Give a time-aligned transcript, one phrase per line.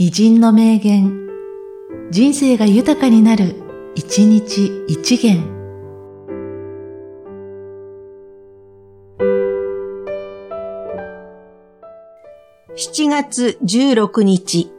[0.00, 1.26] 偉人の名言、
[2.12, 3.56] 人生が豊かになる、
[3.96, 5.42] 一日一元。
[12.76, 14.70] 7月16日、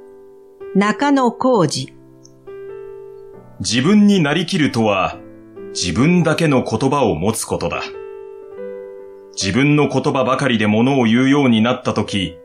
[0.74, 1.94] 中野浩二。
[3.60, 5.18] 自分になりきるとは、
[5.74, 7.84] 自分だけの言葉を持つことだ。
[9.36, 12.38] 自分の言葉ばかりで物を言うようになったとき、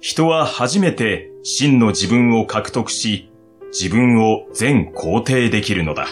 [0.00, 3.30] 人は初めて真の自分を獲得し、
[3.72, 6.06] 自分を全肯定できるのだ。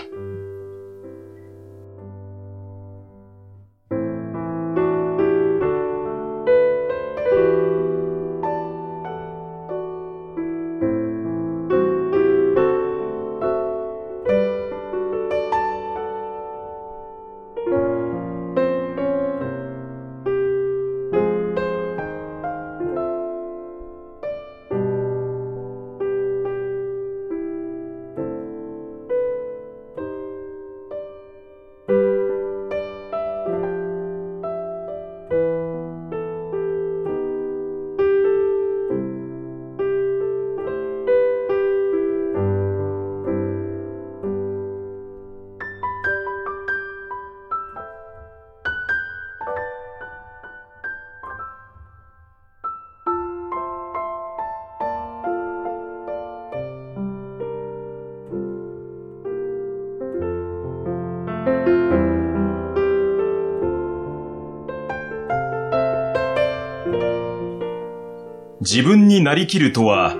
[68.69, 70.17] 自分になりきるとは、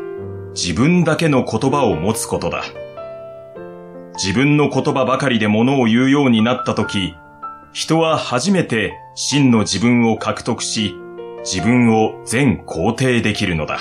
[0.55, 2.63] 自分だけの言葉を持つことだ。
[4.15, 7.17] 自分の言葉ばかりで物を言うようになったとき、
[7.73, 10.95] 人は初めて真の自分を獲得し、
[11.41, 13.81] 自分を全肯定できるのだ。